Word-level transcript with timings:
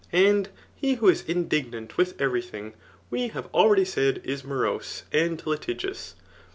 And 0.13 0.49
he 0.75 0.95
who 0.95 1.09
is 1.09 1.21
ind^nant 1.21 1.95
with 1.95 2.19
every 2.19 2.41
thing, 2.41 2.73
we 3.11 3.27
have 3.27 3.45
already 3.53 3.85
said, 3.85 4.19
is 4.23 4.43
morose 4.43 5.03
and 5.13 5.37
Btigious. 5.37 6.15